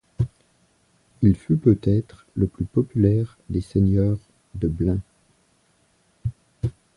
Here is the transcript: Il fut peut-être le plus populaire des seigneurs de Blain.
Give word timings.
Il 1.21 1.35
fut 1.35 1.57
peut-être 1.57 2.25
le 2.33 2.47
plus 2.47 2.65
populaire 2.65 3.37
des 3.51 3.61
seigneurs 3.61 4.17
de 4.55 4.67
Blain. 4.67 4.97